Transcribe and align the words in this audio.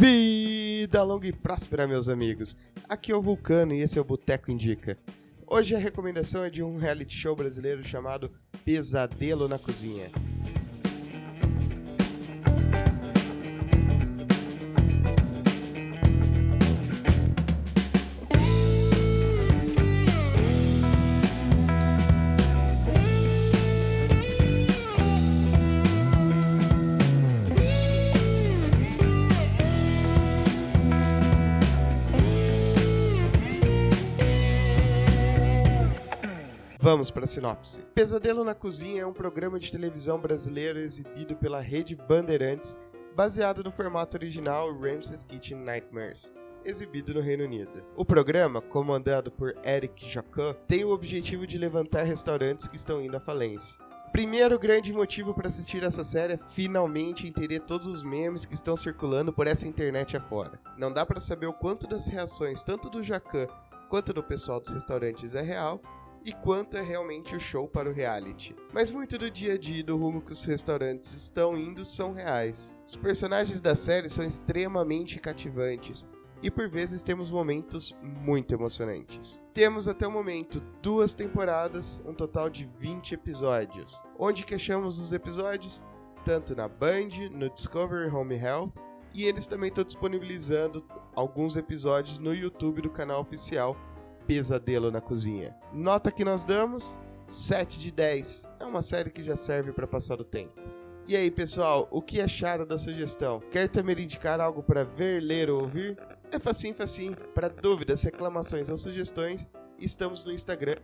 Vida 0.00 1.02
longa 1.02 1.26
e 1.26 1.32
próspera, 1.32 1.84
meus 1.84 2.08
amigos. 2.08 2.56
Aqui 2.88 3.10
é 3.10 3.16
o 3.16 3.20
Vulcano 3.20 3.74
e 3.74 3.80
esse 3.80 3.98
é 3.98 4.00
o 4.00 4.04
Boteco 4.04 4.48
Indica. 4.48 4.96
Hoje 5.44 5.74
a 5.74 5.78
recomendação 5.78 6.44
é 6.44 6.50
de 6.50 6.62
um 6.62 6.76
reality 6.76 7.16
show 7.16 7.34
brasileiro 7.34 7.82
chamado 7.84 8.30
Pesadelo 8.64 9.48
na 9.48 9.58
Cozinha. 9.58 10.12
Vamos 36.90 37.10
para 37.10 37.24
a 37.24 37.26
sinopse. 37.26 37.82
Pesadelo 37.94 38.42
na 38.42 38.54
Cozinha 38.54 39.02
é 39.02 39.06
um 39.06 39.12
programa 39.12 39.60
de 39.60 39.70
televisão 39.70 40.18
brasileiro 40.18 40.78
exibido 40.78 41.36
pela 41.36 41.60
rede 41.60 41.94
Bandeirantes, 41.94 42.74
baseado 43.14 43.62
no 43.62 43.70
formato 43.70 44.16
original 44.16 44.72
Ramses 44.72 45.22
Kitchen 45.22 45.58
Nightmares, 45.58 46.32
exibido 46.64 47.12
no 47.12 47.20
Reino 47.20 47.44
Unido. 47.44 47.84
O 47.94 48.06
programa, 48.06 48.62
comandado 48.62 49.30
por 49.30 49.54
Eric 49.62 50.10
Jacquot, 50.10 50.56
tem 50.66 50.82
o 50.82 50.90
objetivo 50.90 51.46
de 51.46 51.58
levantar 51.58 52.04
restaurantes 52.04 52.66
que 52.66 52.76
estão 52.76 53.02
indo 53.02 53.18
à 53.18 53.20
falência. 53.20 53.76
Primeiro 54.10 54.58
grande 54.58 54.90
motivo 54.90 55.34
para 55.34 55.48
assistir 55.48 55.82
essa 55.82 56.02
série 56.02 56.32
é 56.32 56.38
finalmente 56.48 57.26
entender 57.26 57.60
todos 57.60 57.86
os 57.86 58.02
memes 58.02 58.46
que 58.46 58.54
estão 58.54 58.78
circulando 58.78 59.30
por 59.30 59.46
essa 59.46 59.68
internet 59.68 60.16
afora. 60.16 60.58
Não 60.78 60.90
dá 60.90 61.04
para 61.04 61.20
saber 61.20 61.48
o 61.48 61.52
quanto 61.52 61.86
das 61.86 62.06
reações 62.06 62.62
tanto 62.62 62.88
do 62.88 63.02
Jacan 63.02 63.46
quanto 63.88 64.12
do 64.12 64.22
pessoal 64.22 64.60
dos 64.60 64.70
restaurantes 64.70 65.34
é 65.34 65.40
real 65.40 65.80
e 66.24 66.32
quanto 66.32 66.76
é 66.76 66.80
realmente 66.80 67.34
o 67.34 67.40
show 67.40 67.68
para 67.68 67.88
o 67.88 67.92
reality. 67.92 68.54
Mas 68.72 68.90
muito 68.90 69.16
do 69.18 69.30
dia 69.30 69.54
a 69.54 69.58
dia 69.58 69.80
e 69.80 69.82
do 69.82 69.96
rumo 69.96 70.20
que 70.20 70.32
os 70.32 70.44
restaurantes 70.44 71.12
estão 71.12 71.56
indo 71.56 71.84
são 71.84 72.12
reais. 72.12 72.76
Os 72.86 72.96
personagens 72.96 73.60
da 73.60 73.74
série 73.74 74.08
são 74.08 74.24
extremamente 74.24 75.18
cativantes 75.18 76.06
e 76.42 76.50
por 76.50 76.68
vezes 76.68 77.02
temos 77.02 77.30
momentos 77.30 77.96
muito 78.02 78.54
emocionantes. 78.54 79.42
Temos 79.52 79.88
até 79.88 80.06
o 80.06 80.12
momento 80.12 80.60
duas 80.80 81.14
temporadas, 81.14 82.02
um 82.06 82.14
total 82.14 82.48
de 82.48 82.64
20 82.64 83.14
episódios. 83.14 84.00
Onde 84.18 84.44
que 84.44 84.54
achamos 84.54 84.98
os 84.98 85.12
episódios? 85.12 85.82
Tanto 86.24 86.54
na 86.54 86.68
Band, 86.68 87.30
no 87.32 87.50
Discovery 87.50 88.08
Home 88.14 88.36
Health, 88.36 88.72
e 89.12 89.24
eles 89.24 89.46
também 89.46 89.68
estão 89.68 89.84
disponibilizando 89.84 90.84
alguns 91.14 91.56
episódios 91.56 92.18
no 92.18 92.34
YouTube 92.34 92.82
do 92.82 92.90
canal 92.90 93.20
oficial 93.20 93.76
Pesadelo 94.28 94.90
na 94.90 95.00
Cozinha. 95.00 95.56
Nota 95.72 96.12
que 96.12 96.22
nós 96.22 96.44
damos: 96.44 96.96
7 97.26 97.80
de 97.80 97.90
10. 97.90 98.46
É 98.60 98.64
uma 98.66 98.82
série 98.82 99.08
que 99.08 99.22
já 99.22 99.34
serve 99.34 99.72
para 99.72 99.86
passar 99.86 100.20
o 100.20 100.24
tempo. 100.24 100.60
E 101.06 101.16
aí, 101.16 101.30
pessoal, 101.30 101.88
o 101.90 102.02
que 102.02 102.20
acharam 102.20 102.66
da 102.66 102.76
sugestão? 102.76 103.40
Quer 103.50 103.70
também 103.70 103.98
indicar 103.98 104.38
algo 104.38 104.62
para 104.62 104.84
ver, 104.84 105.22
ler 105.22 105.48
ou 105.48 105.62
ouvir? 105.62 105.96
É 106.30 106.38
facinho, 106.38 106.74
facinho. 106.74 107.16
Para 107.34 107.48
dúvidas, 107.48 108.02
reclamações 108.02 108.68
ou 108.68 108.76
sugestões, 108.76 109.48
estamos 109.78 110.22
no 110.26 110.30
Instagram, 110.30 110.76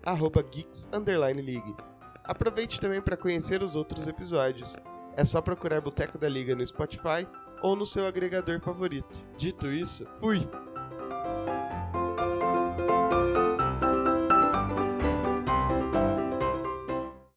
geeks_league. 0.51 1.77
Aproveite 2.25 2.81
também 2.81 3.03
para 3.03 3.19
conhecer 3.19 3.63
os 3.63 3.77
outros 3.77 4.07
episódios. 4.07 4.75
É 5.15 5.25
só 5.27 5.43
procurar 5.43 5.83
Boteco 5.83 6.17
da 6.17 6.31
Liga 6.31 6.55
no 6.55 6.67
Spotify 6.67 7.29
ou 7.63 7.77
no 7.77 7.85
seu 7.85 8.07
agregador 8.07 8.59
favorito. 8.61 9.23
Dito 9.37 9.67
isso, 9.67 10.07
fui! 10.15 10.49